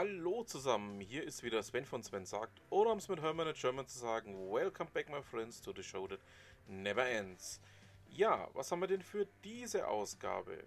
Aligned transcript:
Hallo 0.00 0.44
zusammen, 0.44 1.00
hier 1.00 1.24
ist 1.24 1.42
wieder 1.42 1.60
Sven 1.60 1.84
von 1.84 2.04
Sven 2.04 2.24
sagt, 2.24 2.62
oder 2.70 2.92
um 2.92 2.98
es 2.98 3.08
mit 3.08 3.20
Hermann 3.20 3.48
in 3.48 3.54
German 3.54 3.88
zu 3.88 3.98
sagen, 3.98 4.32
Welcome 4.48 4.88
back 4.92 5.08
my 5.08 5.20
friends 5.20 5.60
to 5.60 5.72
the 5.74 5.82
show 5.82 6.06
that 6.06 6.20
never 6.68 7.04
ends. 7.04 7.60
Ja, 8.08 8.48
was 8.52 8.70
haben 8.70 8.78
wir 8.78 8.86
denn 8.86 9.02
für 9.02 9.26
diese 9.42 9.88
Ausgabe? 9.88 10.62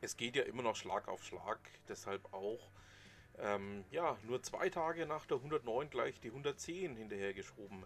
Es 0.00 0.16
geht 0.16 0.36
ja 0.36 0.44
immer 0.44 0.62
noch 0.62 0.76
Schlag 0.76 1.08
auf 1.08 1.24
Schlag, 1.24 1.58
deshalb 1.88 2.32
auch 2.32 2.70
ähm, 3.40 3.84
ja, 3.90 4.16
nur 4.22 4.40
zwei 4.44 4.70
Tage 4.70 5.06
nach 5.06 5.26
der 5.26 5.38
109 5.38 5.90
gleich 5.90 6.20
die 6.20 6.28
110 6.28 6.94
hinterhergeschoben. 6.94 7.84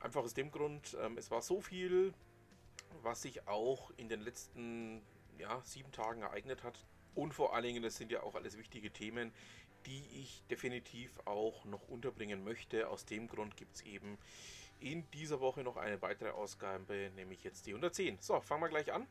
Einfach 0.00 0.22
aus 0.22 0.32
dem 0.32 0.50
Grund, 0.50 0.96
ähm, 0.98 1.18
es 1.18 1.30
war 1.30 1.42
so 1.42 1.60
viel, 1.60 2.14
was 3.02 3.20
sich 3.20 3.46
auch 3.46 3.90
in 3.98 4.08
den 4.08 4.22
letzten 4.22 5.02
ja, 5.36 5.60
sieben 5.62 5.92
Tagen 5.92 6.22
ereignet 6.22 6.62
hat, 6.62 6.86
und 7.14 7.34
vor 7.34 7.54
allen 7.54 7.64
Dingen, 7.64 7.82
das 7.82 7.96
sind 7.96 8.12
ja 8.12 8.22
auch 8.22 8.34
alles 8.34 8.56
wichtige 8.58 8.90
Themen, 8.90 9.32
die 9.86 10.04
ich 10.20 10.42
definitiv 10.50 11.12
auch 11.24 11.64
noch 11.64 11.88
unterbringen 11.88 12.44
möchte. 12.44 12.88
Aus 12.88 13.04
dem 13.04 13.28
Grund 13.28 13.56
gibt 13.56 13.76
es 13.76 13.82
eben 13.82 14.18
in 14.80 15.08
dieser 15.12 15.40
Woche 15.40 15.62
noch 15.62 15.76
eine 15.76 16.00
weitere 16.02 16.30
Ausgabe, 16.30 17.10
nämlich 17.16 17.42
jetzt 17.44 17.66
die 17.66 17.70
110. 17.70 18.18
So, 18.20 18.40
fangen 18.40 18.62
wir 18.62 18.68
gleich 18.68 18.92
an. 18.92 19.06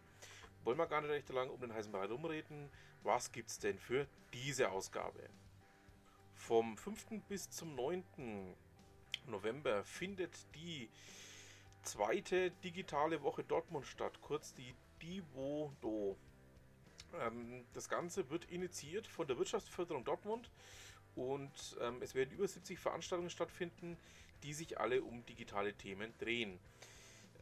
Wollen 0.64 0.78
wir 0.78 0.88
gar 0.88 1.02
nicht 1.02 1.12
recht 1.12 1.30
lange 1.30 1.52
um 1.52 1.60
den 1.60 1.74
heißen 1.74 1.92
Brei 1.92 2.06
rumreden. 2.06 2.70
Was 3.04 3.32
gibt 3.32 3.50
es 3.50 3.60
denn 3.60 3.78
für 3.78 4.08
diese 4.34 4.72
Ausgabe? 4.72 5.30
Vom 6.36 6.78
5. 6.78 7.24
bis 7.28 7.50
zum 7.50 7.76
9. 7.76 8.56
November 9.28 9.84
findet 9.84 10.34
die 10.56 10.90
zweite 11.84 12.52
digitale 12.64 13.22
Woche 13.24 13.44
Dortmund 13.44 13.86
statt, 13.86 14.20
kurz 14.22 14.54
die 14.54 14.76
Divodo. 15.02 16.18
Ähm, 17.14 17.66
das 17.74 17.90
Ganze 17.90 18.30
wird 18.30 18.46
initiiert 18.46 19.08
von 19.08 19.28
der 19.28 19.38
Wirtschaftsförderung 19.38 20.04
Dortmund 20.04 20.50
und 21.16 21.78
ähm, 21.82 22.02
es 22.02 22.16
werden 22.16 22.32
über 22.32 22.48
70 22.48 22.80
Veranstaltungen 22.80 23.30
stattfinden, 23.30 23.98
die 24.44 24.54
sich 24.54 24.80
alle 24.80 25.02
um 25.02 25.26
digitale 25.26 25.74
Themen 25.74 26.14
drehen. 26.20 26.60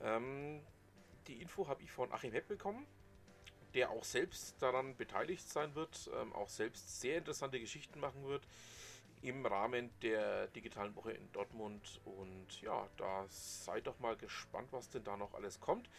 Ähm, 0.01 0.61
die 1.27 1.41
Info 1.41 1.67
habe 1.67 1.83
ich 1.83 1.91
von 1.91 2.11
Achim 2.11 2.31
Hepp 2.31 2.47
bekommen, 2.47 2.85
der 3.73 3.89
auch 3.89 4.03
selbst 4.03 4.61
daran 4.61 4.95
beteiligt 4.95 5.49
sein 5.49 5.75
wird, 5.75 6.09
auch 6.33 6.47
selbst 6.47 7.01
sehr 7.01 7.17
interessante 7.17 7.59
Geschichten 7.59 7.99
machen 7.99 8.23
wird 8.23 8.47
im 9.25 9.45
Rahmen 9.45 9.89
der 10.01 10.47
digitalen 10.47 10.95
Woche 10.95 11.11
in 11.13 11.31
Dortmund. 11.31 11.99
Und 12.05 12.61
ja, 12.61 12.87
da 12.97 13.25
seid 13.29 13.87
doch 13.87 13.99
mal 13.99 14.15
gespannt, 14.15 14.67
was 14.71 14.89
denn 14.89 15.03
da 15.03 15.17
noch 15.17 15.33
alles 15.33 15.59
kommt. 15.59 15.89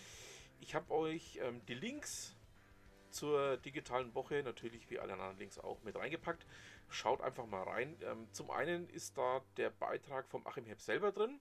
Ich 0.61 0.75
habe 0.75 0.93
euch 0.93 1.39
ähm, 1.43 1.61
die 1.67 1.75
Links 1.75 2.36
zur 3.11 3.57
digitalen 3.59 4.15
Woche, 4.15 4.43
natürlich 4.43 4.89
wie 4.91 4.99
alle 4.99 5.15
anderen 5.15 5.39
Links 5.39 5.59
auch 5.59 5.83
mit 5.83 5.97
reingepackt. 5.97 6.47
Schaut 6.89 7.21
einfach 7.21 7.47
mal 7.47 7.63
rein. 7.63 7.97
Ähm, 8.03 8.29
zum 8.33 8.51
einen 8.51 8.89
ist 8.91 9.17
da 9.19 9.43
der 9.57 9.71
Beitrag 9.71 10.29
vom 10.29 10.47
Achim 10.47 10.67
Hepp 10.67 10.81
selber 10.81 11.13
drin, 11.13 11.41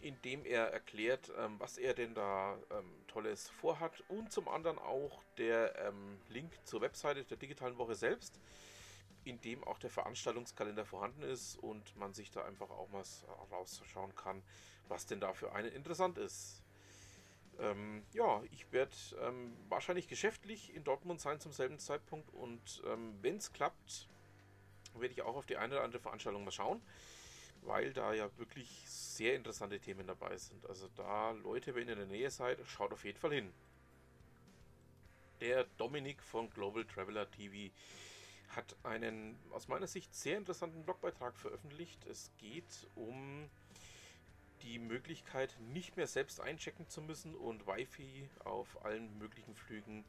in 0.00 0.20
dem 0.22 0.44
er 0.44 0.72
erklärt, 0.72 1.32
ähm, 1.38 1.56
was 1.58 1.78
er 1.78 1.94
denn 1.94 2.14
da 2.14 2.58
ähm, 2.70 2.90
Tolles 3.08 3.48
vorhat 3.48 4.04
und 4.08 4.30
zum 4.32 4.48
anderen 4.48 4.78
auch 4.78 5.22
der 5.38 5.92
Link 6.28 6.52
zur 6.64 6.80
Webseite 6.80 7.24
der 7.24 7.36
digitalen 7.36 7.76
Woche 7.78 7.94
selbst 7.94 8.40
in 9.26 9.40
dem 9.40 9.64
auch 9.64 9.78
der 9.78 9.90
Veranstaltungskalender 9.90 10.84
vorhanden 10.84 11.22
ist 11.22 11.56
und 11.56 11.96
man 11.96 12.14
sich 12.14 12.30
da 12.30 12.44
einfach 12.44 12.70
auch 12.70 12.88
mal 12.90 13.02
rausschauen 13.50 14.14
kann, 14.14 14.42
was 14.88 15.06
denn 15.06 15.20
da 15.20 15.32
für 15.32 15.52
einen 15.52 15.72
interessant 15.72 16.16
ist. 16.16 16.62
Ähm, 17.58 18.02
ja, 18.12 18.42
ich 18.50 18.70
werde 18.72 18.94
ähm, 19.22 19.56
wahrscheinlich 19.68 20.08
geschäftlich 20.08 20.74
in 20.74 20.84
Dortmund 20.84 21.20
sein 21.20 21.40
zum 21.40 21.52
selben 21.52 21.78
Zeitpunkt 21.78 22.32
und 22.34 22.82
ähm, 22.86 23.14
wenn 23.22 23.36
es 23.36 23.52
klappt, 23.52 24.08
werde 24.94 25.12
ich 25.12 25.22
auch 25.22 25.36
auf 25.36 25.46
die 25.46 25.56
eine 25.56 25.74
oder 25.74 25.84
andere 25.84 26.00
Veranstaltung 26.00 26.44
mal 26.44 26.50
schauen, 26.50 26.82
weil 27.62 27.92
da 27.92 28.12
ja 28.12 28.28
wirklich 28.38 28.68
sehr 28.86 29.34
interessante 29.34 29.80
Themen 29.80 30.06
dabei 30.06 30.36
sind. 30.36 30.66
Also 30.66 30.88
da 30.96 31.30
Leute, 31.32 31.74
wenn 31.74 31.88
ihr 31.88 31.94
in 31.94 31.98
der 31.98 32.08
Nähe 32.08 32.30
seid, 32.30 32.58
schaut 32.66 32.92
auf 32.92 33.04
jeden 33.04 33.18
Fall 33.18 33.32
hin. 33.32 33.52
Der 35.40 35.64
Dominik 35.76 36.22
von 36.22 36.48
Global 36.50 36.84
Traveler 36.84 37.30
TV 37.30 37.72
hat 38.48 38.76
einen 38.84 39.38
aus 39.52 39.68
meiner 39.68 39.86
Sicht 39.86 40.14
sehr 40.14 40.38
interessanten 40.38 40.84
Blogbeitrag 40.84 41.36
veröffentlicht. 41.36 42.06
Es 42.06 42.30
geht 42.38 42.86
um 42.94 43.50
die 44.62 44.78
Möglichkeit, 44.78 45.56
nicht 45.60 45.96
mehr 45.96 46.06
selbst 46.06 46.40
einchecken 46.40 46.88
zu 46.88 47.00
müssen 47.02 47.34
und 47.34 47.66
Wi-Fi 47.66 48.28
auf 48.44 48.84
allen 48.84 49.16
möglichen 49.18 49.54
Flügen 49.54 50.04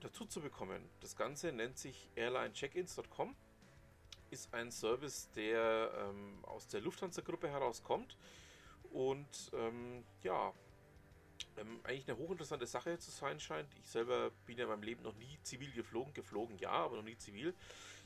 dazu 0.00 0.26
zu 0.26 0.40
bekommen. 0.40 0.88
Das 1.00 1.16
Ganze 1.16 1.52
nennt 1.52 1.78
sich 1.78 2.10
airlinecheckins.com, 2.14 3.34
ist 4.30 4.52
ein 4.52 4.70
Service, 4.70 5.30
der 5.34 5.90
ähm, 5.96 6.44
aus 6.44 6.68
der 6.68 6.80
Lufthansa-Gruppe 6.80 7.48
herauskommt 7.48 8.16
und 8.92 9.50
ähm, 9.54 10.04
ja, 10.22 10.52
ähm, 11.56 11.80
eigentlich 11.84 12.08
eine 12.08 12.18
hochinteressante 12.18 12.66
Sache 12.66 12.98
zu 12.98 13.10
sein 13.10 13.40
scheint. 13.40 13.68
Ich 13.78 13.86
selber 13.88 14.30
bin 14.46 14.58
ja 14.58 14.64
in 14.64 14.70
meinem 14.70 14.82
Leben 14.82 15.02
noch 15.02 15.14
nie 15.14 15.38
zivil 15.42 15.70
geflogen. 15.72 16.12
Geflogen 16.14 16.58
ja, 16.58 16.70
aber 16.70 16.96
noch 16.96 17.04
nie 17.04 17.16
zivil. 17.16 17.54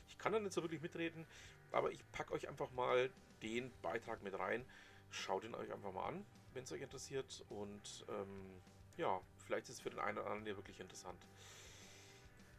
Ich 0.09 0.17
kann 0.17 0.33
da 0.33 0.39
nicht 0.39 0.53
so 0.53 0.61
wirklich 0.61 0.81
mitreden, 0.81 1.25
aber 1.71 1.91
ich 1.91 2.03
packe 2.11 2.33
euch 2.33 2.47
einfach 2.47 2.71
mal 2.71 3.09
den 3.41 3.71
Beitrag 3.81 4.21
mit 4.21 4.37
rein. 4.37 4.65
Schaut 5.11 5.43
ihn 5.43 5.55
euch 5.55 5.71
einfach 5.71 5.93
mal 5.93 6.07
an, 6.07 6.25
wenn 6.53 6.63
es 6.63 6.71
euch 6.71 6.81
interessiert. 6.81 7.45
Und 7.49 8.05
ähm, 8.09 8.61
ja, 8.97 9.21
vielleicht 9.45 9.69
ist 9.69 9.75
es 9.75 9.81
für 9.81 9.89
den 9.89 9.99
einen 9.99 10.17
oder 10.17 10.27
anderen 10.27 10.47
ja 10.47 10.55
wirklich 10.55 10.79
interessant. 10.79 11.25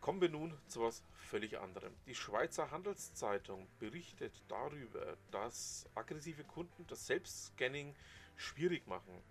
Kommen 0.00 0.22
wir 0.22 0.31
nun 0.31 0.56
zu 0.66 0.81
was 0.81 1.03
völlig 1.15 1.59
anderem. 1.59 1.94
Die 2.06 2.15
Schweizer 2.15 2.71
Handelszeitung 2.71 3.67
berichtet 3.78 4.32
darüber, 4.49 5.19
dass 5.31 5.87
aggressive 5.94 6.43
Kunden 6.44 6.87
das 6.87 7.06
Selbstscanning 7.06 7.94
schwierig 8.37 8.87
machen. 8.87 9.22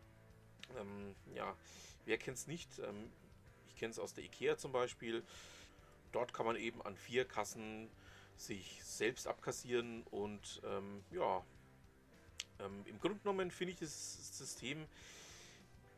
Ähm, 0.78 1.16
ja, 1.34 1.56
wer 2.06 2.20
kennt 2.20 2.38
es 2.38 2.46
nicht? 2.46 2.78
Ähm, 2.80 3.12
ich 3.68 3.76
kenne 3.76 3.92
es 3.92 4.00
aus 4.00 4.14
der 4.14 4.24
IKEA 4.24 4.58
zum 4.58 4.72
Beispiel. 4.72 5.24
Dort 6.12 6.34
kann 6.34 6.46
man 6.46 6.56
eben 6.56 6.82
an 6.84 6.96
vier 6.96 7.26
Kassen 7.26 7.90
sich 8.40 8.84
selbst 8.84 9.28
abkassieren 9.28 10.04
und 10.12 10.62
ähm, 10.66 11.04
ja, 11.12 11.44
ähm, 12.60 12.84
im 12.86 13.00
Grunde 13.00 13.20
genommen 13.20 13.52
finde 13.52 13.74
ich 13.74 13.80
das 13.80 14.38
System, 14.38 14.88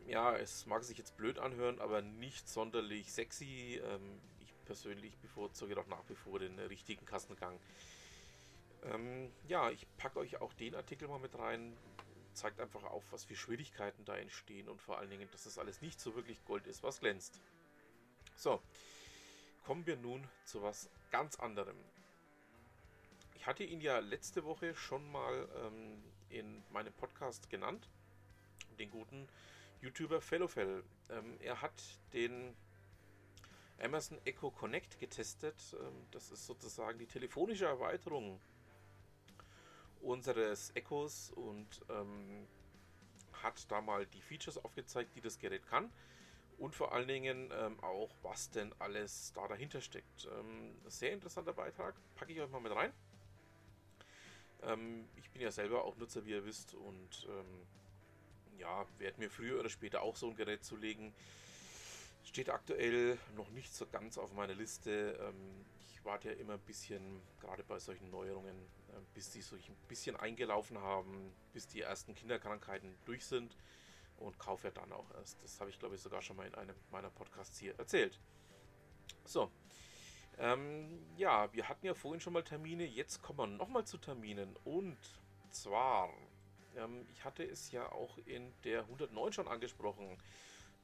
ja, 0.08 0.36
es 0.36 0.66
mag 0.66 0.84
sich 0.84 0.98
jetzt 0.98 1.16
blöd 1.18 1.38
anhören, 1.38 1.80
aber 1.80 2.02
nicht 2.02 2.50
sonderlich 2.50 3.12
sexy. 3.12 3.80
Ähm, 3.84 4.20
ich 4.40 4.54
persönlich 4.66 5.16
bevorzuge 5.20 5.76
doch 5.76 5.88
nach 5.88 6.04
wie 6.10 6.16
vor 6.16 6.40
den 6.40 6.58
richtigen 6.60 7.06
Kassengang. 7.06 7.60
Ähm, 8.84 9.32
ja, 9.48 9.70
ich 9.70 9.86
packe 9.98 10.20
euch 10.20 10.42
auch 10.42 10.54
den 10.54 10.74
Artikel 10.74 11.08
mal 11.08 11.20
mit 11.20 11.38
rein, 11.38 11.78
zeigt 12.34 12.60
einfach 12.60 12.84
auf, 12.84 13.04
was 13.12 13.24
für 13.24 13.36
Schwierigkeiten 13.36 14.04
da 14.06 14.16
entstehen 14.18 14.68
und 14.68 14.82
vor 14.82 14.98
allen 14.98 15.12
Dingen, 15.12 15.30
dass 15.32 15.44
das 15.44 15.60
alles 15.60 15.82
nicht 15.82 16.00
so 16.00 16.16
wirklich 16.16 16.44
Gold 16.46 16.66
ist, 16.66 16.82
was 16.82 17.00
glänzt. 17.00 17.40
So, 18.36 18.60
kommen 19.64 19.86
wir 19.86 19.98
nun 19.98 20.28
zu 20.46 20.64
was 20.64 20.90
ganz 21.12 21.36
anderem. 21.36 21.78
Ich 23.42 23.48
hatte 23.48 23.64
ihn 23.64 23.82
ja 23.82 23.98
letzte 23.98 24.46
Woche 24.46 24.76
schon 24.76 25.12
mal 25.12 25.50
ähm, 25.66 26.04
in 26.30 26.62
meinem 26.70 26.94
Podcast 26.94 27.50
genannt, 27.50 27.90
den 28.78 28.92
guten 28.92 29.28
YouTuber 29.82 30.22
Fellowfell. 30.22 30.84
Ähm, 31.10 31.40
er 31.40 31.60
hat 31.60 31.74
den 32.14 32.56
Amazon 33.82 34.20
Echo 34.26 34.52
Connect 34.52 35.00
getestet. 35.00 35.56
Ähm, 35.74 36.06
das 36.12 36.30
ist 36.30 36.46
sozusagen 36.46 37.00
die 37.00 37.08
telefonische 37.08 37.66
Erweiterung 37.66 38.40
unseres 40.02 40.70
Echos 40.76 41.32
und 41.32 41.82
ähm, 41.90 42.46
hat 43.42 43.72
da 43.72 43.82
mal 43.82 44.06
die 44.06 44.22
Features 44.22 44.64
aufgezeigt, 44.64 45.16
die 45.16 45.22
das 45.22 45.40
Gerät 45.40 45.66
kann 45.66 45.92
und 46.60 46.76
vor 46.76 46.94
allen 46.94 47.08
Dingen 47.08 47.50
ähm, 47.54 47.80
auch, 47.80 48.12
was 48.22 48.52
denn 48.52 48.72
alles 48.78 49.34
da 49.34 49.48
dahinter 49.48 49.82
steckt. 49.82 50.28
Ähm, 50.28 50.76
sehr 50.86 51.12
interessanter 51.12 51.54
Beitrag, 51.54 51.96
packe 52.14 52.34
ich 52.34 52.40
euch 52.40 52.52
mal 52.52 52.62
mit 52.62 52.76
rein. 52.76 52.94
Ähm, 54.64 55.08
ich 55.16 55.30
bin 55.32 55.42
ja 55.42 55.52
selber 55.52 55.84
auch 55.84 55.98
Nutzer, 55.98 56.26
wie 56.26 56.32
ihr 56.32 56.46
wisst, 56.46 56.74
und 56.74 57.28
ähm, 57.30 57.68
ja, 58.58 58.86
werde 59.00 59.20
mir 59.20 59.30
früher 59.30 59.60
oder 59.60 59.70
später 59.70 60.02
auch 60.02 60.16
so 60.16 60.28
ein 60.28 60.36
Gerät 60.36 60.64
zulegen. 60.64 61.14
Steht 62.24 62.50
aktuell 62.50 63.18
noch 63.36 63.50
nicht 63.52 63.74
so 63.74 63.88
ganz 63.88 64.18
auf 64.18 64.34
meiner 64.34 64.54
Liste. 64.54 65.18
Ähm, 65.20 65.66
ich 65.94 66.06
warte 66.06 66.30
ja 66.30 66.36
immer 66.36 66.54
ein 66.54 66.60
bisschen, 66.62 67.22
gerade 67.40 67.64
bei 67.64 67.80
solchen 67.80 68.10
Neuerungen, 68.12 68.56
äh, 68.56 69.00
bis 69.14 69.32
die 69.32 69.42
sich 69.42 69.70
ein 69.70 69.76
bisschen 69.88 70.16
eingelaufen 70.16 70.78
haben, 70.80 71.34
bis 71.54 71.68
die 71.68 71.82
ersten 71.82 72.16
Kinderkrankheiten 72.16 72.94
durch 73.06 73.26
sind 73.26 73.56
und 74.18 74.38
kaufe 74.38 74.68
ja 74.68 74.72
dann 74.72 74.92
auch 74.92 75.10
erst. 75.16 75.42
Das 75.44 75.60
habe 75.60 75.70
ich 75.70 75.80
glaube 75.80 75.96
ich 75.96 76.02
sogar 76.02 76.22
schon 76.22 76.38
mal 76.38 76.48
in 76.48 76.56
einem 76.56 76.76
meiner 76.92 77.10
Podcasts 77.10 77.58
hier 77.58 77.78
erzählt. 77.78 78.20
So. 79.26 79.52
Ähm, 80.38 81.06
ja, 81.18 81.52
wir 81.54 81.70
hatten 81.70 81.86
ja 81.86 81.94
vorhin 81.94 82.22
schon 82.22 82.34
mal 82.34 82.44
Termine, 82.44 82.86
jetzt 82.86 83.22
kommen 83.22 83.40
wir 83.40 83.48
nochmal 83.48 83.86
zu 83.86 83.98
Terminen 83.98 84.56
und 84.64 84.98
zwar, 85.52 86.10
ähm, 86.76 87.06
ich 87.12 87.24
hatte 87.24 87.44
es 87.44 87.72
ja 87.72 87.92
auch 87.92 88.18
in 88.26 88.52
der 88.64 88.82
109 88.82 89.34
schon 89.34 89.48
angesprochen. 89.48 90.18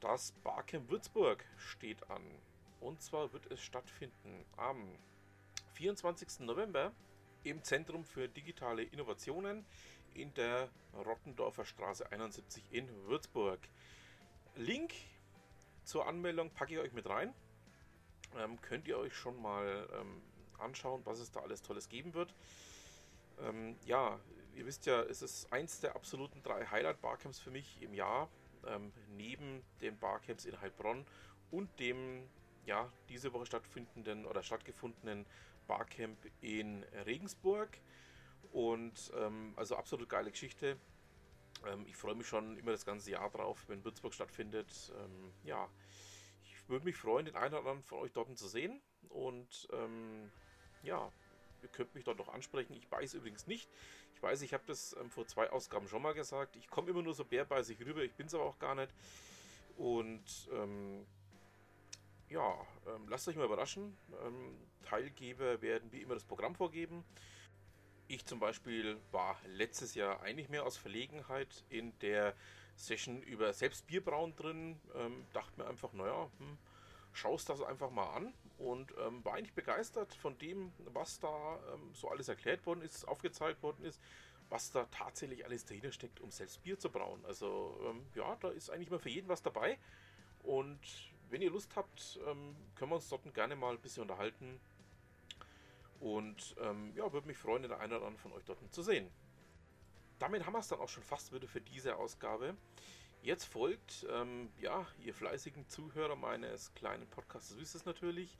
Das 0.00 0.32
Barcamp 0.44 0.90
Würzburg 0.90 1.44
steht 1.56 2.08
an. 2.08 2.22
Und 2.80 3.02
zwar 3.02 3.32
wird 3.32 3.50
es 3.50 3.60
stattfinden 3.60 4.44
am 4.56 4.88
24. 5.72 6.40
November 6.40 6.92
im 7.42 7.62
Zentrum 7.64 8.04
für 8.04 8.28
digitale 8.28 8.82
Innovationen 8.84 9.64
in 10.14 10.32
der 10.34 10.68
Rottendorfer 10.94 11.64
Straße 11.64 12.10
71 12.10 12.62
in 12.70 12.88
Würzburg. 13.06 13.60
Link 14.56 14.92
zur 15.84 16.06
Anmeldung 16.06 16.50
packe 16.50 16.74
ich 16.74 16.80
euch 16.80 16.92
mit 16.92 17.08
rein. 17.08 17.32
Ähm, 18.36 18.60
könnt 18.60 18.86
ihr 18.88 18.98
euch 18.98 19.14
schon 19.14 19.40
mal 19.40 19.88
ähm, 19.94 20.22
anschauen, 20.58 21.02
was 21.04 21.18
es 21.18 21.30
da 21.30 21.40
alles 21.40 21.62
Tolles 21.62 21.88
geben 21.88 22.14
wird. 22.14 22.34
Ähm, 23.40 23.76
ja, 23.84 24.18
ihr 24.54 24.66
wisst 24.66 24.86
ja, 24.86 25.02
es 25.02 25.22
ist 25.22 25.52
eins 25.52 25.80
der 25.80 25.94
absoluten 25.94 26.42
drei 26.42 26.66
Highlight-Barcamps 26.66 27.38
für 27.38 27.50
mich 27.50 27.80
im 27.80 27.94
Jahr, 27.94 28.28
ähm, 28.66 28.92
neben 29.16 29.62
den 29.80 29.96
Barcamps 29.98 30.44
in 30.44 30.60
Heilbronn 30.60 31.06
und 31.50 31.68
dem 31.78 32.28
ja, 32.66 32.92
diese 33.08 33.32
Woche 33.32 33.46
stattfindenden 33.46 34.26
oder 34.26 34.42
stattgefundenen 34.42 35.24
Barcamp 35.66 36.18
in 36.42 36.82
Regensburg. 37.06 37.78
Und 38.52 39.10
ähm, 39.16 39.54
also 39.56 39.76
absolut 39.76 40.08
geile 40.08 40.30
Geschichte. 40.30 40.76
Ähm, 41.66 41.86
ich 41.86 41.96
freue 41.96 42.14
mich 42.14 42.26
schon 42.26 42.58
immer 42.58 42.72
das 42.72 42.84
ganze 42.84 43.10
Jahr 43.10 43.30
drauf, 43.30 43.64
wenn 43.68 43.84
Würzburg 43.84 44.12
stattfindet. 44.12 44.92
Ja, 45.44 45.68
würde 46.68 46.84
mich 46.84 46.96
freuen, 46.96 47.26
den 47.26 47.36
einen 47.36 47.54
oder 47.54 47.58
anderen 47.58 47.82
von 47.82 47.98
euch 47.98 48.12
dort 48.12 48.36
zu 48.36 48.48
sehen. 48.48 48.80
Und 49.08 49.68
ähm, 49.72 50.30
ja, 50.82 51.10
ihr 51.62 51.68
könnt 51.68 51.94
mich 51.94 52.04
dort 52.04 52.18
noch 52.18 52.28
ansprechen. 52.28 52.74
Ich 52.74 52.90
weiß 52.90 53.14
übrigens 53.14 53.46
nicht. 53.46 53.68
Ich 54.14 54.22
weiß, 54.22 54.42
ich 54.42 54.52
habe 54.52 54.64
das 54.66 54.96
ähm, 55.00 55.10
vor 55.10 55.26
zwei 55.26 55.50
Ausgaben 55.50 55.88
schon 55.88 56.02
mal 56.02 56.14
gesagt. 56.14 56.56
Ich 56.56 56.68
komme 56.68 56.90
immer 56.90 57.02
nur 57.02 57.14
so 57.14 57.24
bärbeißig 57.24 57.80
rüber. 57.84 58.02
Ich 58.02 58.14
bin 58.14 58.26
es 58.26 58.34
aber 58.34 58.44
auch 58.44 58.58
gar 58.58 58.74
nicht. 58.74 58.92
Und 59.76 60.48
ähm, 60.52 61.06
ja, 62.28 62.66
ähm, 62.86 63.08
lasst 63.08 63.28
euch 63.28 63.36
mal 63.36 63.44
überraschen. 63.44 63.96
Ähm, 64.24 64.56
Teilgeber 64.82 65.62
werden 65.62 65.92
wie 65.92 66.02
immer 66.02 66.14
das 66.14 66.24
Programm 66.24 66.54
vorgeben. 66.54 67.04
Ich 68.08 68.24
zum 68.24 68.40
Beispiel 68.40 68.98
war 69.12 69.38
letztes 69.46 69.94
Jahr 69.94 70.22
eigentlich 70.22 70.48
mehr 70.48 70.64
aus 70.64 70.76
Verlegenheit 70.76 71.64
in 71.68 71.96
der 72.00 72.34
Session 72.78 73.22
über 73.22 73.52
Selbstbierbrauen 73.52 74.34
drin. 74.36 74.80
Ähm, 74.94 75.26
dachte 75.32 75.60
mir 75.60 75.68
einfach, 75.68 75.92
naja, 75.92 76.30
hm, 76.38 76.58
schaust 77.12 77.48
das 77.48 77.62
einfach 77.62 77.90
mal 77.90 78.08
an 78.14 78.32
und 78.58 78.92
ähm, 78.98 79.24
war 79.24 79.34
eigentlich 79.34 79.54
begeistert 79.54 80.14
von 80.14 80.38
dem, 80.38 80.72
was 80.92 81.18
da 81.20 81.58
ähm, 81.74 81.90
so 81.94 82.08
alles 82.08 82.28
erklärt 82.28 82.64
worden 82.66 82.82
ist, 82.82 83.06
aufgezeigt 83.06 83.62
worden 83.62 83.84
ist, 83.84 84.00
was 84.48 84.70
da 84.70 84.86
tatsächlich 84.90 85.44
alles 85.44 85.64
dahinter 85.64 85.92
steckt, 85.92 86.20
um 86.20 86.30
selbst 86.30 86.62
Bier 86.62 86.78
zu 86.78 86.90
brauen. 86.90 87.24
Also 87.26 87.78
ähm, 87.84 88.06
ja, 88.14 88.36
da 88.36 88.48
ist 88.50 88.70
eigentlich 88.70 88.90
mal 88.90 88.98
für 88.98 89.10
jeden 89.10 89.28
was 89.28 89.42
dabei 89.42 89.78
und 90.42 90.80
wenn 91.30 91.42
ihr 91.42 91.50
Lust 91.50 91.74
habt, 91.76 92.18
ähm, 92.26 92.56
können 92.74 92.90
wir 92.90 92.96
uns 92.96 93.08
dort 93.08 93.34
gerne 93.34 93.56
mal 93.56 93.72
ein 93.72 93.80
bisschen 93.80 94.02
unterhalten. 94.02 94.60
Und 96.00 96.54
ähm, 96.60 96.92
ja, 96.94 97.12
würde 97.12 97.26
mich 97.26 97.36
freuen, 97.36 97.62
den 97.62 97.72
einen 97.72 97.92
oder 97.92 98.06
anderen 98.06 98.16
von 98.18 98.32
euch 98.32 98.44
dort 98.44 98.58
zu 98.72 98.82
sehen. 98.82 99.10
Damit 100.18 100.44
haben 100.44 100.52
wir 100.52 100.58
es 100.58 100.68
dann 100.68 100.80
auch 100.80 100.88
schon 100.88 101.02
fast 101.02 101.32
wieder 101.32 101.46
für 101.46 101.60
diese 101.60 101.96
Ausgabe. 101.96 102.56
Jetzt 103.22 103.44
folgt, 103.44 104.06
ähm, 104.10 104.50
ja, 104.60 104.86
ihr 105.00 105.14
fleißigen 105.14 105.68
Zuhörer 105.68 106.16
meines 106.16 106.74
kleinen 106.74 107.06
Podcasts 107.08 107.56
wisst 107.56 107.74
es 107.74 107.84
natürlich, 107.84 108.36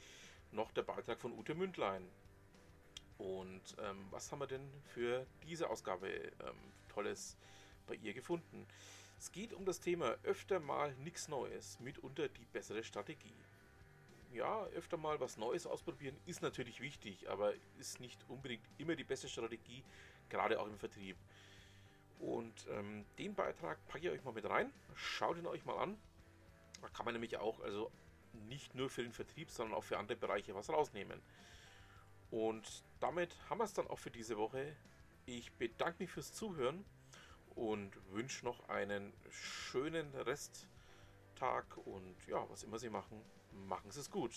noch 0.51 0.73
der 0.73 0.83
Beitrag 0.83 1.21
von 1.21 1.33
Ute 1.33 1.55
Mündlein. 1.55 2.09
Und 3.19 3.77
ähm, 3.83 4.07
was 4.11 4.31
haben 4.31 4.41
wir 4.41 4.47
denn 4.47 4.69
für 4.95 5.27
diese 5.43 5.69
Ausgabe 5.69 6.09
ähm, 6.09 6.73
Tolles 6.89 7.37
bei 7.87 7.95
ihr 7.95 8.15
gefunden? 8.15 8.67
Es 9.19 9.33
geht 9.33 9.53
um 9.53 9.65
das 9.65 9.81
Thema 9.81 10.17
öfter 10.23 10.61
mal 10.61 10.95
nichts 10.97 11.29
Neues, 11.29 11.79
mitunter 11.81 12.29
die 12.29 12.47
bessere 12.47 12.85
Strategie. 12.85 13.35
Ja, 14.33 14.65
öfter 14.67 14.97
mal 14.97 15.19
was 15.21 15.37
Neues 15.37 15.67
ausprobieren 15.67 16.17
ist 16.27 16.43
natürlich 16.43 16.81
wichtig, 16.81 17.29
aber 17.29 17.53
ist 17.79 17.99
nicht 17.99 18.25
unbedingt 18.29 18.65
immer 18.79 18.95
die 18.95 19.05
beste 19.05 19.29
Strategie, 19.29 19.83
gerade 20.29 20.61
auch 20.61 20.67
im 20.67 20.79
Vertrieb. 20.79 21.17
Und 22.19 22.67
ähm, 22.71 23.05
den 23.19 23.35
Beitrag 23.35 23.79
packe 23.89 24.07
ich 24.07 24.11
euch 24.11 24.25
mal 24.25 24.33
mit 24.33 24.49
rein. 24.49 24.73
Schaut 24.95 25.37
ihn 25.37 25.47
euch 25.47 25.65
mal 25.65 25.79
an. 25.79 25.97
Da 26.81 26.89
kann 26.89 27.05
man 27.05 27.15
nämlich 27.15 27.37
auch, 27.37 27.61
also 27.61 27.91
nicht 28.49 28.75
nur 28.75 28.91
für 28.91 29.03
den 29.03 29.13
Vertrieb, 29.13 29.51
sondern 29.51 29.77
auch 29.77 29.85
für 29.85 29.99
andere 29.99 30.17
Bereiche 30.17 30.55
was 30.55 30.69
rausnehmen. 30.69 31.21
Und 32.31 32.85
damit 33.01 33.35
haben 33.49 33.59
wir 33.59 33.65
es 33.65 33.73
dann 33.73 33.87
auch 33.87 33.99
für 33.99 34.11
diese 34.11 34.37
Woche. 34.37 34.77
Ich 35.27 35.53
bedanke 35.53 36.03
mich 36.03 36.11
fürs 36.11 36.33
Zuhören 36.33 36.85
und 37.55 37.93
wünsche 38.13 38.45
noch 38.45 38.69
einen 38.69 39.13
schönen 39.31 40.15
Resttag 40.15 41.77
und 41.85 42.17
ja, 42.27 42.49
was 42.51 42.63
immer 42.63 42.79
Sie 42.79 42.91
machen, 42.91 43.21
machen 43.67 43.91
Sie 43.91 44.01
es 44.01 44.11
gut. 44.11 44.35